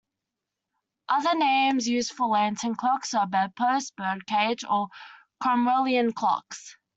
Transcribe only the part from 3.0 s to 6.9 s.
are "bedpost", "birdcage" or "Cromwellian" clocks.